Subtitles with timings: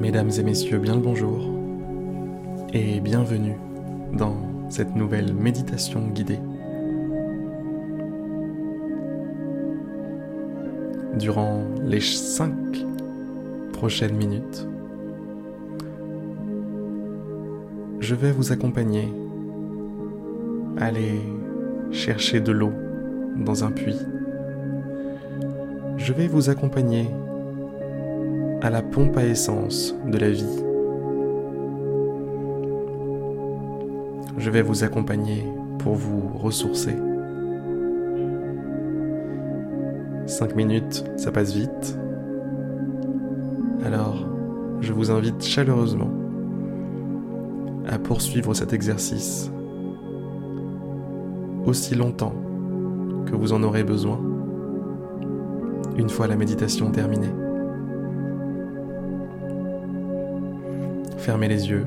[0.00, 1.40] Mesdames et messieurs, bien le bonjour
[2.72, 3.56] et bienvenue
[4.12, 4.36] dans
[4.68, 6.38] cette nouvelle méditation guidée.
[11.18, 12.54] Durant les cinq
[13.72, 14.68] prochaines minutes,
[17.98, 19.12] je vais vous accompagner
[20.76, 21.20] à aller
[21.90, 22.72] chercher de l'eau
[23.36, 23.98] dans un puits.
[25.96, 27.08] Je vais vous accompagner
[28.60, 30.64] à la pompe à essence de la vie.
[34.36, 35.44] Je vais vous accompagner
[35.78, 36.96] pour vous ressourcer.
[40.26, 41.98] Cinq minutes, ça passe vite.
[43.84, 44.26] Alors,
[44.80, 46.10] je vous invite chaleureusement
[47.86, 49.50] à poursuivre cet exercice
[51.64, 52.34] aussi longtemps
[53.26, 54.20] que vous en aurez besoin
[55.96, 57.32] une fois la méditation terminée.
[61.28, 61.86] Fermez les yeux.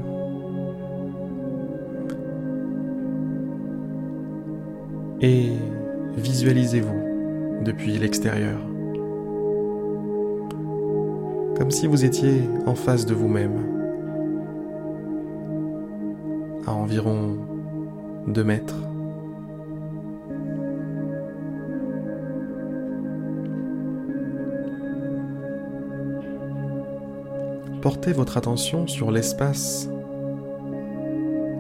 [5.20, 5.54] Et
[6.16, 8.60] visualisez-vous depuis l'extérieur.
[11.58, 13.58] Comme si vous étiez en face de vous-même.
[16.68, 17.36] À environ
[18.28, 18.78] 2 mètres.
[27.82, 29.90] Portez votre attention sur l'espace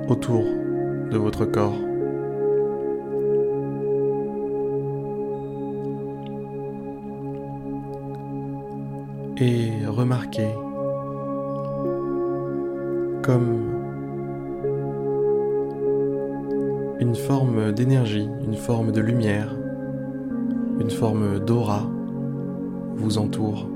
[0.07, 0.43] autour
[1.09, 1.75] de votre corps.
[9.37, 10.51] Et remarquez
[13.23, 13.71] comme
[16.99, 19.55] une forme d'énergie, une forme de lumière,
[20.79, 21.89] une forme d'aura
[22.95, 23.70] vous entoure.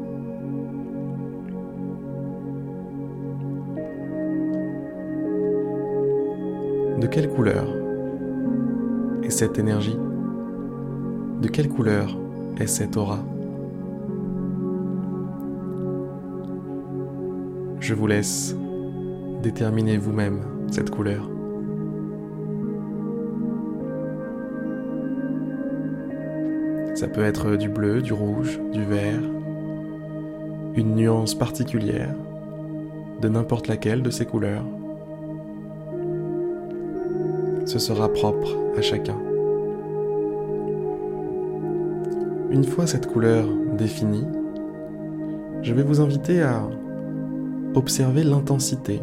[6.99, 7.65] De quelle couleur
[9.21, 9.97] est cette énergie?
[11.41, 12.17] De quelle couleur
[12.57, 13.19] est cette aura?
[17.81, 18.55] Je vous laisse
[19.43, 20.39] déterminer vous-même
[20.71, 21.29] cette couleur.
[26.95, 29.21] Ça peut être du bleu, du rouge, du vert,
[30.75, 32.15] une nuance particulière
[33.21, 34.63] de n'importe laquelle de ces couleurs
[37.65, 39.17] ce sera propre à chacun.
[42.51, 43.45] Une fois cette couleur
[43.77, 44.25] définie,
[45.61, 46.61] je vais vous inviter à
[47.73, 49.01] observer l'intensité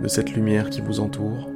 [0.00, 1.50] de cette lumière qui vous entoure.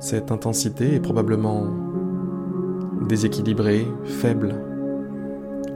[0.00, 1.66] Cette intensité est probablement
[3.06, 4.54] déséquilibrée, faible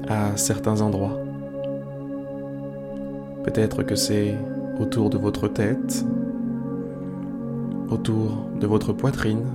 [0.09, 1.26] à certains endroits.
[3.47, 4.35] Peut-être que c'est
[4.81, 6.05] autour de votre tête,
[7.89, 9.47] autour de votre poitrine,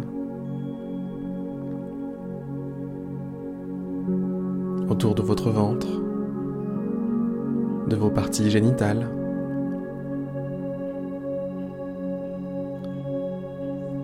[4.89, 5.87] autour de votre ventre,
[7.89, 9.07] de vos parties génitales.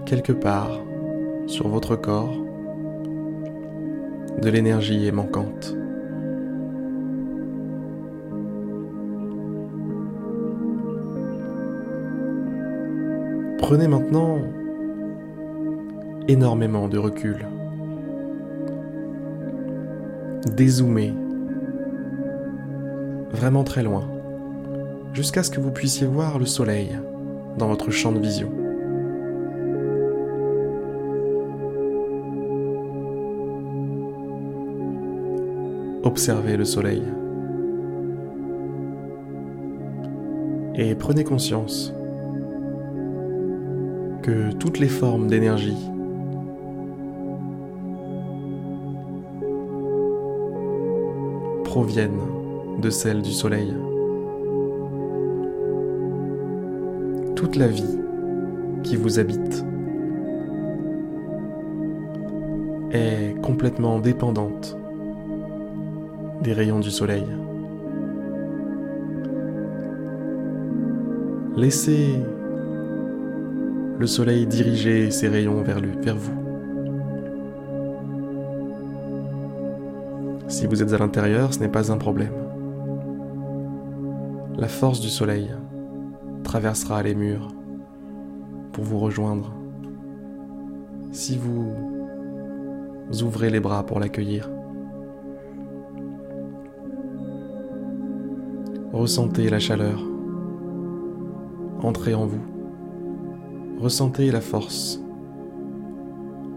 [0.05, 0.81] Quelque part
[1.45, 2.35] sur votre corps,
[4.41, 5.75] de l'énergie est manquante.
[13.67, 14.37] Prenez maintenant
[16.29, 17.45] énormément de recul.
[20.55, 21.13] Dézoomez
[23.29, 24.09] vraiment très loin,
[25.11, 26.97] jusqu'à ce que vous puissiez voir le soleil
[27.57, 28.49] dans votre champ de vision.
[36.03, 37.03] Observez le soleil
[40.75, 41.93] et prenez conscience
[44.27, 45.89] que toutes les formes d'énergie
[51.63, 52.19] proviennent
[52.81, 53.73] de celle du soleil.
[57.37, 57.99] Toute la vie
[58.83, 59.65] qui vous habite
[62.91, 64.77] est complètement dépendante
[66.43, 67.23] des rayons du soleil.
[71.55, 72.19] Laissez
[73.99, 75.79] le soleil dirigeait ses rayons vers,
[76.15, 76.33] vous.
[80.47, 82.33] Si vous êtes à l'intérieur, ce n'est pas un problème.
[84.57, 85.51] La force du soleil
[86.43, 87.49] traversera les murs
[88.71, 89.53] pour vous rejoindre.
[91.11, 91.73] Si vous
[93.21, 94.49] ouvrez les bras pour l'accueillir,
[98.93, 100.01] ressentez la chaleur
[101.83, 102.56] entrer en vous.
[103.79, 104.99] Ressentez la force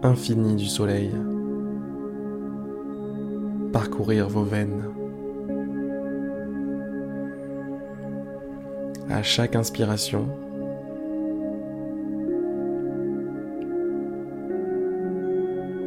[0.01, 1.11] infinie du soleil
[3.71, 4.89] parcourir vos veines.
[9.07, 10.27] À chaque inspiration,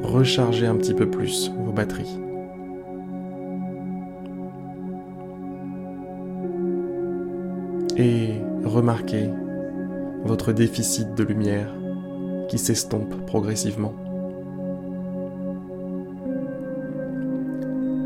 [0.04, 2.16] rechargez un petit peu plus vos batteries.
[7.96, 8.34] Et
[8.64, 9.30] remarquez
[10.24, 11.72] votre déficit de lumière
[12.48, 13.94] qui s'estompe progressivement.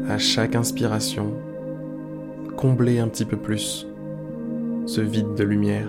[0.09, 1.35] À chaque inspiration,
[2.57, 3.87] comblez un petit peu plus
[4.87, 5.89] ce vide de lumière.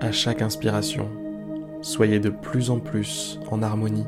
[0.00, 1.08] À chaque inspiration,
[1.80, 4.06] soyez de plus en plus en harmonie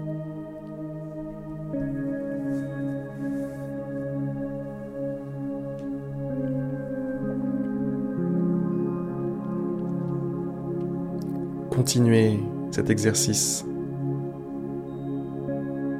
[11.74, 12.38] Continuez
[12.70, 13.64] cet exercice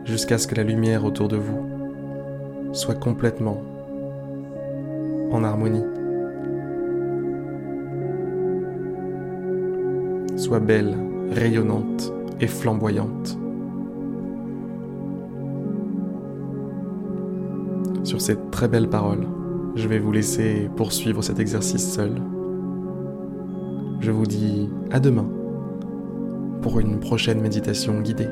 [0.05, 3.63] jusqu'à ce que la lumière autour de vous soit complètement
[5.31, 5.83] en harmonie,
[10.37, 10.95] soit belle,
[11.31, 13.39] rayonnante et flamboyante.
[18.05, 19.27] Sur ces très belles paroles,
[19.75, 22.21] je vais vous laisser poursuivre cet exercice seul.
[24.01, 25.31] Je vous dis à demain
[26.63, 28.29] pour une prochaine méditation guidée.